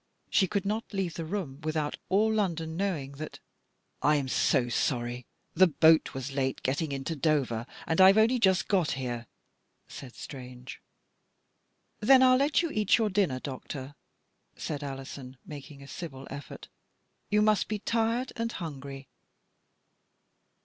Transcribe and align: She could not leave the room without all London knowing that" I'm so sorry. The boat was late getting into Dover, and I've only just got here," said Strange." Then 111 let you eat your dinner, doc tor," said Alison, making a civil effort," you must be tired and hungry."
She 0.31 0.47
could 0.47 0.65
not 0.65 0.95
leave 0.95 1.13
the 1.13 1.25
room 1.25 1.61
without 1.61 1.95
all 2.09 2.33
London 2.33 2.75
knowing 2.75 3.11
that" 3.21 3.37
I'm 4.11 4.27
so 4.27 4.67
sorry. 4.67 5.27
The 5.53 5.67
boat 5.67 6.15
was 6.15 6.31
late 6.31 6.63
getting 6.63 6.91
into 6.91 7.15
Dover, 7.15 7.67
and 7.85 8.01
I've 8.01 8.17
only 8.17 8.39
just 8.39 8.67
got 8.67 8.93
here," 8.93 9.27
said 9.87 10.15
Strange." 10.15 10.81
Then 11.99 12.21
111 12.21 12.39
let 12.39 12.61
you 12.63 12.71
eat 12.71 12.97
your 12.97 13.11
dinner, 13.11 13.39
doc 13.39 13.67
tor," 13.67 13.93
said 14.57 14.81
Alison, 14.81 15.37
making 15.45 15.83
a 15.83 15.87
civil 15.87 16.25
effort," 16.31 16.67
you 17.29 17.43
must 17.43 17.67
be 17.67 17.77
tired 17.77 18.33
and 18.35 18.53
hungry." 18.53 19.07